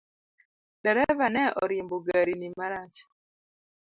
[0.83, 2.97] Dereva ne orimbo gari ni marach.